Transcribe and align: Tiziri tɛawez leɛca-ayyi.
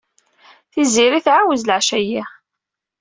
Tiziri 0.71 1.19
tɛawez 1.25 1.61
leɛca-ayyi. 1.65 2.23